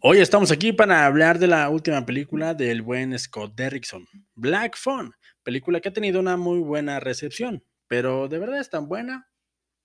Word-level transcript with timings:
Hoy 0.00 0.18
estamos 0.18 0.50
aquí 0.50 0.72
para 0.72 1.04
hablar 1.06 1.38
de 1.38 1.46
la 1.46 1.68
última 1.68 2.04
película 2.06 2.54
del 2.54 2.82
buen 2.82 3.16
Scott 3.18 3.54
Derrickson, 3.54 4.06
Black 4.34 4.76
Phone, 4.76 5.12
película 5.42 5.80
que 5.80 5.90
ha 5.90 5.92
tenido 5.92 6.18
una 6.18 6.36
muy 6.36 6.60
buena 6.60 6.98
recepción, 6.98 7.64
pero 7.88 8.26
¿de 8.26 8.38
verdad 8.38 8.60
es 8.60 8.70
tan 8.70 8.88
buena? 8.88 9.28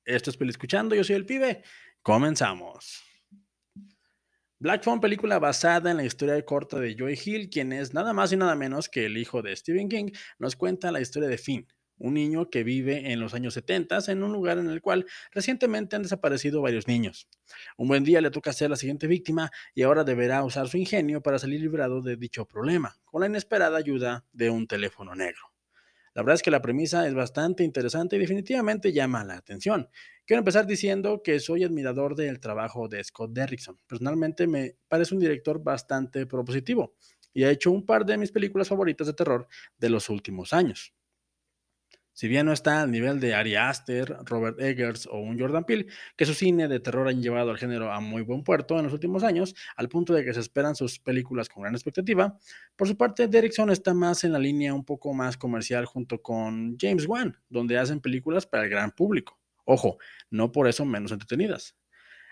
Esto 0.06 0.30
es 0.30 0.38
Peli 0.38 0.52
Escuchando, 0.52 0.96
yo 0.96 1.04
soy 1.04 1.18
el 1.18 1.26
pibe. 1.26 1.64
Comenzamos. 2.02 3.04
Black 4.60 4.84
Phone, 4.84 5.02
película 5.02 5.40
basada 5.40 5.92
en 5.92 5.98
la 5.98 6.06
historia 6.06 6.44
corta 6.44 6.80
de 6.80 6.96
Joy 6.96 7.20
Hill, 7.24 7.50
quien 7.50 7.74
es 7.74 7.94
nada 7.94 8.14
más 8.14 8.32
y 8.32 8.38
nada 8.38 8.56
menos 8.56 8.90
que 8.90 9.06
el 9.06 9.18
hijo 9.18 9.42
de 9.42 9.56
Stephen 9.56 9.90
King, 9.90 10.12
nos 10.40 10.56
cuenta 10.56 10.92
la 10.92 11.02
historia 11.02 11.30
de 11.30 11.38
Finn, 11.38 11.68
un 11.98 12.14
niño 12.14 12.50
que 12.50 12.64
vive 12.64 13.12
en 13.12 13.20
los 13.20 13.34
años 13.34 13.54
70 13.54 14.00
en 14.08 14.24
un 14.24 14.32
lugar 14.32 14.58
en 14.58 14.70
el 14.70 14.82
cual 14.82 15.06
recientemente 15.32 15.96
han 15.96 16.04
desaparecido 16.04 16.62
varios 16.62 16.88
niños. 16.88 17.28
Un 17.78 17.88
buen 17.88 18.04
día 18.04 18.22
le 18.22 18.32
toca 18.32 18.54
ser 18.54 18.70
la 18.70 18.76
siguiente 18.76 19.08
víctima 19.08 19.52
y 19.74 19.84
ahora 19.84 20.04
deberá 20.04 20.44
usar 20.44 20.68
su 20.68 20.78
ingenio 20.78 21.22
para 21.22 21.40
salir 21.40 21.62
librado 21.62 22.02
de 22.02 22.16
dicho 22.16 22.46
problema, 22.46 22.98
con 23.06 23.22
la 23.22 23.28
inesperada 23.28 23.78
ayuda 23.78 24.26
de 24.34 24.50
un 24.50 24.68
teléfono 24.68 25.16
negro. 25.16 25.42
La 26.14 26.24
verdad 26.24 26.34
es 26.34 26.42
que 26.42 26.50
la 26.50 26.64
premisa 26.64 27.08
es 27.08 27.14
bastante 27.14 27.64
interesante 27.64 28.16
y 28.16 28.20
definitivamente 28.20 28.92
llama 28.92 29.24
la 29.24 29.36
atención. 29.36 29.88
Quiero 30.26 30.40
empezar 30.40 30.66
diciendo 30.66 31.22
que 31.24 31.40
soy 31.40 31.64
admirador 31.64 32.16
del 32.16 32.40
trabajo 32.40 32.88
de 32.88 33.04
Scott 33.04 33.34
Derrickson. 33.34 33.78
Personalmente 33.86 34.48
me 34.48 34.78
parece 34.88 35.14
un 35.14 35.20
director 35.20 35.64
bastante 35.64 36.26
propositivo 36.26 36.96
y 37.34 37.44
ha 37.44 37.52
hecho 37.52 37.70
un 37.70 37.86
par 37.86 38.04
de 38.04 38.18
mis 38.18 38.32
películas 38.32 38.68
favoritas 38.68 39.06
de 39.06 39.14
terror 39.14 39.48
de 39.78 39.90
los 39.92 40.10
últimos 40.10 40.54
años. 40.54 40.97
Si 42.18 42.28
bien 42.28 42.48
no 42.48 42.52
está 42.52 42.82
al 42.82 42.90
nivel 42.90 43.20
de 43.20 43.36
Ari 43.36 43.58
Aster, 43.58 44.18
Robert 44.24 44.60
Eggers 44.60 45.06
o 45.06 45.20
un 45.20 45.40
Jordan 45.40 45.66
Peele, 45.66 45.86
que 46.16 46.26
su 46.26 46.34
cine 46.34 46.68
de 46.68 46.80
terror 46.80 47.08
han 47.08 47.22
llevado 47.22 47.52
al 47.52 47.60
género 47.60 47.92
a 47.94 48.00
muy 48.00 48.24
buen 48.24 48.44
puerto 48.44 48.76
en 48.80 48.86
los 48.86 48.94
últimos 48.94 49.24
años, 49.24 49.54
al 49.76 49.88
punto 49.88 50.16
de 50.16 50.26
que 50.26 50.34
se 50.34 50.40
esperan 50.40 50.76
sus 50.76 50.98
películas 50.98 51.48
con 51.48 51.62
gran 51.62 51.76
expectativa, 51.76 52.36
por 52.76 52.88
su 52.88 52.98
parte 52.98 53.28
Derrickson 53.28 53.70
está 53.70 53.94
más 53.94 54.24
en 54.24 54.32
la 54.32 54.40
línea 54.40 54.74
un 54.74 54.84
poco 54.84 55.14
más 55.14 55.38
comercial 55.38 55.86
junto 55.86 56.24
con 56.24 56.76
James 56.82 57.06
Wan, 57.06 57.38
donde 57.50 57.78
hacen 57.78 58.00
películas 58.00 58.48
para 58.48 58.64
el 58.64 58.72
gran 58.72 58.90
público. 58.90 59.40
Ojo, 59.66 60.00
no 60.32 60.52
por 60.52 60.68
eso 60.68 60.86
menos 60.86 61.12
entretenidas. 61.12 61.76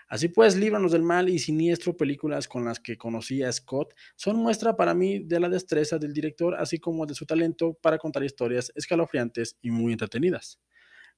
Así 0.08 0.28
pues, 0.28 0.54
Líbranos 0.56 0.92
del 0.92 1.02
Mal 1.02 1.28
y 1.28 1.40
Siniestro, 1.40 1.96
películas 1.96 2.46
con 2.46 2.64
las 2.64 2.78
que 2.78 2.96
conocí 2.96 3.42
a 3.42 3.52
Scott, 3.52 3.92
son 4.14 4.36
muestra 4.36 4.76
para 4.76 4.94
mí 4.94 5.18
de 5.18 5.40
la 5.40 5.48
destreza 5.48 5.98
del 5.98 6.12
director, 6.12 6.54
así 6.54 6.78
como 6.78 7.06
de 7.06 7.14
su 7.14 7.26
talento 7.26 7.74
para 7.82 7.98
contar 7.98 8.22
historias 8.22 8.70
escalofriantes 8.76 9.58
y 9.62 9.70
muy 9.72 9.92
entretenidas. 9.92 10.60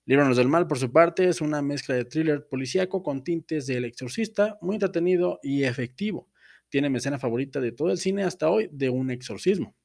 Líbranos 0.06 0.38
del 0.38 0.48
Mal, 0.48 0.66
por 0.66 0.78
su 0.78 0.90
parte, 0.90 1.28
es 1.28 1.42
una 1.42 1.60
mezcla 1.60 1.94
de 1.94 2.06
thriller 2.06 2.46
policíaco 2.48 3.02
con 3.02 3.22
tintes 3.22 3.66
del 3.66 3.84
exorcista, 3.84 4.56
muy 4.62 4.76
entretenido 4.76 5.38
y 5.42 5.64
efectivo. 5.64 6.30
Tiene 6.70 6.88
mi 6.88 6.96
escena 6.96 7.18
favorita 7.18 7.60
de 7.60 7.72
todo 7.72 7.90
el 7.90 7.98
cine 7.98 8.24
hasta 8.24 8.48
hoy 8.48 8.70
de 8.72 8.88
un 8.88 9.10
exorcismo. 9.10 9.76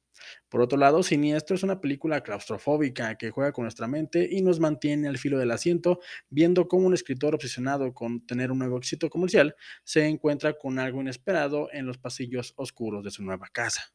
Por 0.48 0.60
otro 0.60 0.78
lado, 0.78 1.02
Siniestro 1.02 1.56
es 1.56 1.62
una 1.62 1.80
película 1.80 2.22
claustrofóbica 2.22 3.16
que 3.16 3.30
juega 3.30 3.52
con 3.52 3.64
nuestra 3.64 3.86
mente 3.86 4.28
y 4.30 4.42
nos 4.42 4.60
mantiene 4.60 5.08
al 5.08 5.18
filo 5.18 5.38
del 5.38 5.50
asiento, 5.50 6.00
viendo 6.30 6.68
cómo 6.68 6.86
un 6.86 6.94
escritor 6.94 7.34
obsesionado 7.34 7.92
con 7.94 8.26
tener 8.26 8.50
un 8.50 8.58
nuevo 8.58 8.78
éxito 8.78 9.10
comercial 9.10 9.56
se 9.84 10.06
encuentra 10.06 10.54
con 10.54 10.78
algo 10.78 11.00
inesperado 11.00 11.68
en 11.72 11.86
los 11.86 11.98
pasillos 11.98 12.54
oscuros 12.56 13.04
de 13.04 13.10
su 13.10 13.22
nueva 13.22 13.48
casa. 13.52 13.94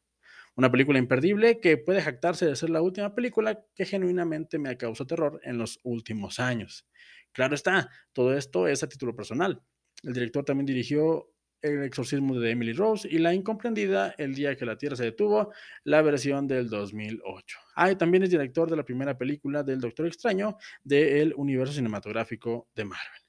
Una 0.56 0.70
película 0.70 0.98
imperdible 0.98 1.60
que 1.60 1.76
puede 1.78 2.02
jactarse 2.02 2.44
de 2.44 2.56
ser 2.56 2.70
la 2.70 2.82
última 2.82 3.14
película 3.14 3.64
que 3.74 3.86
genuinamente 3.86 4.58
me 4.58 4.76
causado 4.76 5.06
terror 5.06 5.40
en 5.44 5.58
los 5.58 5.78
últimos 5.84 6.40
años. 6.40 6.86
Claro 7.32 7.54
está, 7.54 7.88
todo 8.12 8.36
esto 8.36 8.66
es 8.66 8.82
a 8.82 8.88
título 8.88 9.14
personal. 9.14 9.62
El 10.02 10.12
director 10.12 10.44
también 10.44 10.66
dirigió 10.66 11.32
el 11.62 11.82
exorcismo 11.82 12.38
de 12.38 12.50
Emily 12.50 12.72
Rose 12.72 13.08
y 13.10 13.18
La 13.18 13.34
incomprendida 13.34 14.14
El 14.18 14.34
día 14.34 14.56
que 14.56 14.64
la 14.64 14.76
Tierra 14.76 14.96
se 14.96 15.04
detuvo, 15.04 15.52
la 15.84 16.02
versión 16.02 16.46
del 16.46 16.68
2008. 16.68 17.58
Ah, 17.76 17.90
y 17.90 17.96
también 17.96 18.22
es 18.22 18.30
director 18.30 18.68
de 18.70 18.76
la 18.76 18.84
primera 18.84 19.16
película 19.16 19.62
del 19.62 19.80
Doctor 19.80 20.06
Extraño 20.06 20.56
del 20.82 21.34
universo 21.36 21.72
cinematográfico 21.72 22.68
de 22.74 22.84
Marvel. 22.84 23.22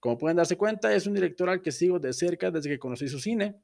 Como 0.00 0.18
pueden 0.18 0.36
darse 0.36 0.56
cuenta, 0.56 0.94
es 0.94 1.06
un 1.06 1.14
director 1.14 1.48
al 1.48 1.62
que 1.62 1.72
sigo 1.72 1.98
de 1.98 2.12
cerca 2.12 2.50
desde 2.50 2.70
que 2.70 2.78
conocí 2.78 3.08
su 3.08 3.18
cine. 3.18 3.56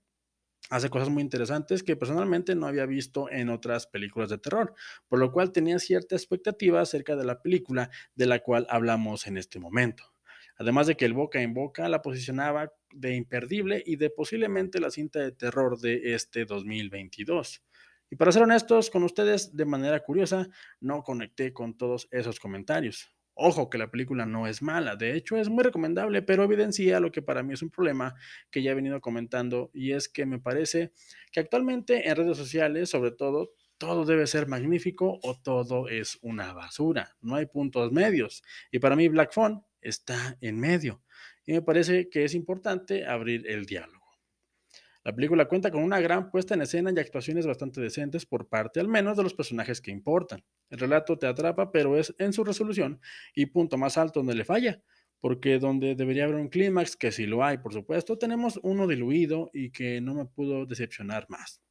Hace 0.70 0.88
cosas 0.88 1.10
muy 1.10 1.22
interesantes 1.22 1.82
que 1.82 1.97
personalmente 1.97 2.54
no 2.54 2.66
había 2.66 2.86
visto 2.86 3.30
en 3.30 3.50
otras 3.50 3.86
películas 3.86 4.30
de 4.30 4.38
terror, 4.38 4.74
por 5.08 5.18
lo 5.18 5.32
cual 5.32 5.52
tenía 5.52 5.78
cierta 5.78 6.14
expectativa 6.14 6.80
acerca 6.80 7.16
de 7.16 7.24
la 7.24 7.42
película 7.42 7.91
de 8.14 8.26
la 8.26 8.38
cual 8.38 8.66
hablamos 8.70 9.26
en 9.26 9.36
este 9.36 9.58
momento 9.58 10.11
además 10.62 10.86
de 10.86 10.96
que 10.96 11.04
el 11.04 11.12
boca 11.12 11.42
en 11.42 11.54
boca 11.54 11.88
la 11.88 12.02
posicionaba 12.02 12.72
de 12.92 13.16
imperdible 13.16 13.82
y 13.84 13.96
de 13.96 14.10
posiblemente 14.10 14.80
la 14.80 14.90
cinta 14.90 15.18
de 15.18 15.32
terror 15.32 15.78
de 15.78 16.14
este 16.14 16.44
2022. 16.44 17.62
Y 18.10 18.16
para 18.16 18.30
ser 18.30 18.42
honestos 18.42 18.90
con 18.90 19.02
ustedes, 19.02 19.56
de 19.56 19.64
manera 19.64 20.00
curiosa, 20.00 20.48
no 20.80 21.02
conecté 21.02 21.52
con 21.52 21.76
todos 21.76 22.08
esos 22.12 22.38
comentarios. 22.38 23.10
Ojo 23.34 23.70
que 23.70 23.78
la 23.78 23.90
película 23.90 24.24
no 24.26 24.46
es 24.46 24.62
mala, 24.62 24.94
de 24.94 25.16
hecho 25.16 25.36
es 25.36 25.48
muy 25.48 25.64
recomendable, 25.64 26.22
pero 26.22 26.44
evidencia 26.44 27.00
lo 27.00 27.10
que 27.10 27.22
para 27.22 27.42
mí 27.42 27.54
es 27.54 27.62
un 27.62 27.70
problema 27.70 28.14
que 28.50 28.62
ya 28.62 28.72
he 28.72 28.74
venido 28.74 29.00
comentando 29.00 29.70
y 29.72 29.92
es 29.92 30.08
que 30.08 30.26
me 30.26 30.38
parece 30.38 30.92
que 31.32 31.40
actualmente 31.40 32.08
en 32.08 32.14
redes 32.14 32.36
sociales, 32.36 32.90
sobre 32.90 33.10
todo, 33.10 33.54
todo 33.78 34.04
debe 34.04 34.26
ser 34.28 34.46
magnífico 34.46 35.18
o 35.22 35.40
todo 35.40 35.88
es 35.88 36.18
una 36.20 36.52
basura. 36.52 37.16
No 37.20 37.34
hay 37.34 37.46
puntos 37.46 37.90
medios. 37.90 38.44
Y 38.70 38.78
para 38.78 38.94
mí 38.94 39.08
Black 39.08 39.32
Phone 39.32 39.64
está 39.82 40.38
en 40.41 40.59
medio. 40.59 41.03
Y 41.44 41.53
me 41.53 41.62
parece 41.62 42.09
que 42.09 42.25
es 42.25 42.34
importante 42.34 43.04
abrir 43.06 43.47
el 43.48 43.66
diálogo. 43.66 44.03
La 45.04 45.12
película 45.12 45.48
cuenta 45.48 45.72
con 45.72 45.82
una 45.82 46.00
gran 46.00 46.31
puesta 46.31 46.54
en 46.54 46.62
escena 46.62 46.93
y 46.94 46.98
actuaciones 46.98 47.44
bastante 47.44 47.81
decentes 47.81 48.25
por 48.25 48.48
parte 48.48 48.78
al 48.78 48.87
menos 48.87 49.16
de 49.16 49.25
los 49.25 49.34
personajes 49.34 49.81
que 49.81 49.91
importan. 49.91 50.44
El 50.71 50.78
relato 50.78 51.19
te 51.19 51.26
atrapa, 51.26 51.72
pero 51.72 51.98
es 51.98 52.15
en 52.19 52.32
su 52.32 52.44
resolución 52.44 53.00
y 53.34 53.47
punto 53.47 53.76
más 53.76 53.98
alto 53.98 54.21
donde 54.21 54.37
le 54.37 54.44
falla, 54.44 54.81
porque 55.21 55.59
donde 55.59 55.97
debería 55.97 56.25
haber 56.25 56.37
un 56.37 56.48
clímax, 56.48 56.97
que 56.97 57.10
si 57.10 57.26
lo 57.26 57.44
hay, 57.44 57.59
por 57.59 57.72
supuesto, 57.72 58.16
tenemos 58.16 58.60
uno 58.62 58.87
diluido 58.87 59.50
y 59.53 59.71
que 59.71 60.00
no 60.00 60.15
me 60.15 60.25
pudo 60.25 60.66
decepcionar 60.66 61.26
más. 61.28 61.62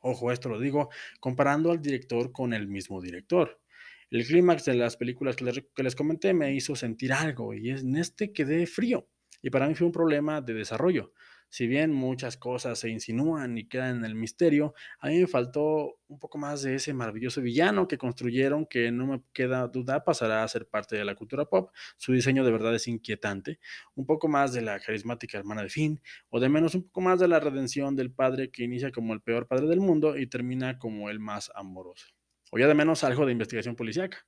Ojo, 0.00 0.30
esto 0.30 0.48
lo 0.48 0.60
digo 0.60 0.88
comparando 1.18 1.72
al 1.72 1.82
director 1.82 2.30
con 2.30 2.52
el 2.52 2.68
mismo 2.68 3.00
director. 3.00 3.60
El 4.08 4.24
clímax 4.24 4.64
de 4.64 4.74
las 4.74 4.96
películas 4.96 5.34
que 5.34 5.82
les, 5.82 5.96
comenté 5.96 6.32
me 6.32 6.54
hizo 6.54 6.76
sentir 6.76 7.12
algo 7.12 7.54
y 7.54 7.70
en 7.70 7.96
este 7.96 8.32
quedé 8.32 8.64
frío. 8.68 9.08
Y 9.42 9.50
para 9.50 9.66
mí 9.66 9.74
fue 9.74 9.88
un 9.88 9.92
problema 9.92 10.40
de 10.40 10.54
desarrollo. 10.54 11.12
Si 11.48 11.66
bien 11.66 11.92
muchas 11.92 12.36
cosas 12.36 12.78
se 12.78 12.88
insinúan 12.88 13.58
y 13.58 13.68
quedan 13.68 13.96
en 13.96 14.04
el 14.04 14.14
misterio, 14.14 14.74
a 15.00 15.08
mí 15.08 15.18
me 15.18 15.26
faltó 15.26 15.98
un 16.06 16.20
poco 16.20 16.38
más 16.38 16.62
de 16.62 16.76
ese 16.76 16.94
maravilloso 16.94 17.40
villano 17.40 17.88
que 17.88 17.98
construyeron, 17.98 18.66
que 18.66 18.92
no 18.92 19.06
me 19.08 19.22
queda 19.32 19.66
duda 19.66 20.04
pasará 20.04 20.44
a 20.44 20.48
ser 20.48 20.68
parte 20.68 20.94
de 20.94 21.04
la 21.04 21.16
cultura 21.16 21.46
pop. 21.46 21.72
Su 21.96 22.12
diseño 22.12 22.44
de 22.44 22.52
verdad 22.52 22.76
es 22.76 22.86
inquietante. 22.86 23.58
Un 23.96 24.06
poco 24.06 24.28
más 24.28 24.52
de 24.52 24.62
la 24.62 24.78
carismática 24.78 25.38
hermana 25.38 25.64
de 25.64 25.68
Finn, 25.68 26.00
o 26.28 26.38
de 26.38 26.48
menos 26.48 26.76
un 26.76 26.84
poco 26.84 27.00
más 27.00 27.18
de 27.18 27.26
la 27.26 27.40
redención 27.40 27.96
del 27.96 28.12
padre 28.12 28.52
que 28.52 28.62
inicia 28.62 28.92
como 28.92 29.14
el 29.14 29.20
peor 29.20 29.48
padre 29.48 29.66
del 29.66 29.80
mundo 29.80 30.16
y 30.16 30.28
termina 30.28 30.78
como 30.78 31.10
el 31.10 31.18
más 31.18 31.50
amoroso 31.56 32.15
o 32.50 32.58
ya 32.58 32.66
de 32.66 32.74
menos 32.74 33.04
algo 33.04 33.26
de 33.26 33.32
investigación 33.32 33.76
policíaca. 33.76 34.26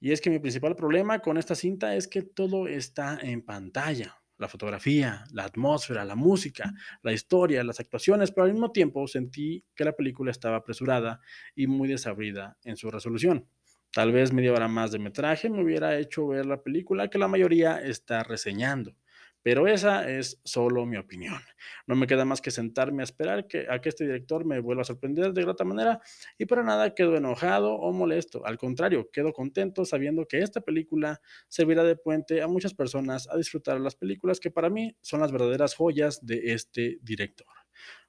Y 0.00 0.12
es 0.12 0.20
que 0.20 0.30
mi 0.30 0.38
principal 0.38 0.76
problema 0.76 1.18
con 1.18 1.36
esta 1.36 1.54
cinta 1.54 1.94
es 1.94 2.08
que 2.08 2.22
todo 2.22 2.66
está 2.66 3.18
en 3.20 3.42
pantalla. 3.42 4.16
La 4.38 4.48
fotografía, 4.48 5.24
la 5.32 5.44
atmósfera, 5.44 6.06
la 6.06 6.14
música, 6.14 6.72
la 7.02 7.12
historia, 7.12 7.62
las 7.62 7.80
actuaciones, 7.80 8.32
pero 8.32 8.46
al 8.46 8.52
mismo 8.52 8.72
tiempo 8.72 9.06
sentí 9.06 9.62
que 9.74 9.84
la 9.84 9.92
película 9.92 10.30
estaba 10.30 10.56
apresurada 10.56 11.20
y 11.54 11.66
muy 11.66 11.88
desabrida 11.88 12.56
en 12.64 12.78
su 12.78 12.90
resolución. 12.90 13.46
Tal 13.92 14.12
vez 14.12 14.32
media 14.32 14.52
hora 14.52 14.68
más 14.68 14.92
de 14.92 14.98
metraje 14.98 15.50
me 15.50 15.62
hubiera 15.62 15.98
hecho 15.98 16.28
ver 16.28 16.46
la 16.46 16.62
película 16.62 17.10
que 17.10 17.18
la 17.18 17.28
mayoría 17.28 17.78
está 17.82 18.22
reseñando. 18.22 18.96
Pero 19.42 19.66
esa 19.66 20.08
es 20.10 20.40
solo 20.44 20.84
mi 20.84 20.96
opinión. 20.98 21.40
No 21.86 21.96
me 21.96 22.06
queda 22.06 22.24
más 22.24 22.40
que 22.40 22.50
sentarme 22.50 23.02
a 23.02 23.04
esperar 23.04 23.46
que, 23.46 23.66
a 23.70 23.80
que 23.80 23.88
este 23.88 24.04
director 24.04 24.44
me 24.44 24.60
vuelva 24.60 24.82
a 24.82 24.84
sorprender 24.84 25.32
de 25.32 25.44
otra 25.44 25.64
manera 25.64 26.00
y 26.36 26.44
para 26.44 26.62
nada 26.62 26.94
quedo 26.94 27.16
enojado 27.16 27.72
o 27.72 27.92
molesto. 27.92 28.44
Al 28.44 28.58
contrario, 28.58 29.10
quedo 29.10 29.32
contento 29.32 29.84
sabiendo 29.84 30.26
que 30.26 30.40
esta 30.40 30.60
película 30.60 31.20
servirá 31.48 31.84
de 31.84 31.96
puente 31.96 32.42
a 32.42 32.48
muchas 32.48 32.74
personas 32.74 33.28
a 33.30 33.36
disfrutar 33.36 33.80
las 33.80 33.96
películas 33.96 34.40
que 34.40 34.50
para 34.50 34.68
mí 34.68 34.96
son 35.00 35.20
las 35.20 35.32
verdaderas 35.32 35.74
joyas 35.74 36.24
de 36.24 36.52
este 36.52 36.98
director. 37.02 37.48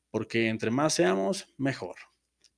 Porque 0.09 0.49
entre 0.49 0.71
más 0.71 0.93
seamos, 0.93 1.53
mejor. 1.57 1.95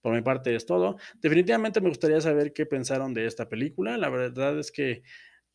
Por 0.02 0.14
mi 0.14 0.22
parte 0.22 0.54
es 0.54 0.66
todo. 0.66 0.98
Definitivamente 1.22 1.80
me 1.80 1.88
gustaría 1.88 2.20
saber 2.20 2.52
qué 2.52 2.66
pensaron 2.66 3.14
de 3.14 3.26
esta 3.26 3.48
película. 3.48 3.98
La 3.98 4.10
verdad 4.10 4.60
es 4.60 4.70
que 4.70 5.04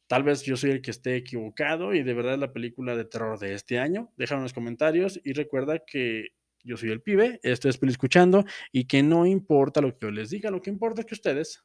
Tal 0.09 0.23
vez 0.23 0.43
yo 0.43 0.57
soy 0.57 0.71
el 0.71 0.83
que 0.83 0.91
esté 0.91 1.17
equivocado 1.17 1.95
y 1.95 2.03
de 2.03 2.15
verdad 2.15 2.35
es 2.35 2.41
la 2.41 2.53
película 2.53 2.97
de 2.97 3.05
terror 3.05 3.39
de 3.39 3.53
este 3.53 3.79
año. 3.79 4.13
Déjame 4.17 4.41
en 4.41 4.45
los 4.45 4.55
comentarios 4.55 5.21
y 5.23 5.35
recuerda 5.35 5.85
que 5.87 6.29
yo 6.65 6.77
soy 6.77 6.91
el 6.91 7.03
pibe, 7.03 7.39
esto 7.43 7.69
es 7.69 7.79
Escuchando 7.83 8.45
y 8.73 8.87
que 8.87 9.03
no 9.03 9.27
importa 9.27 9.81
lo 9.81 9.93
que 9.93 10.07
yo 10.07 10.11
les 10.11 10.31
diga, 10.31 10.51
lo 10.51 10.61
que 10.61 10.71
importa 10.71 11.03
es 11.03 11.07
que 11.07 11.15
ustedes, 11.15 11.65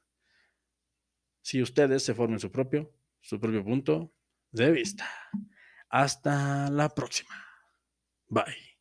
si 1.41 1.61
ustedes 1.61 2.03
se 2.03 2.13
formen 2.13 2.39
su 2.39 2.51
propio, 2.51 2.93
su 3.21 3.39
propio 3.39 3.63
punto 3.63 4.13
de 4.51 4.71
vista. 4.71 5.09
Hasta 5.89 6.69
la 6.69 6.89
próxima. 6.89 7.35
Bye. 8.27 8.72